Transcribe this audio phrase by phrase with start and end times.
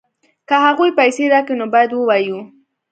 [0.47, 2.39] که هغوی پیسې راکوي نو باید ووایو